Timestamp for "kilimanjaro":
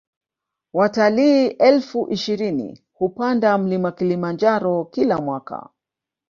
3.91-4.85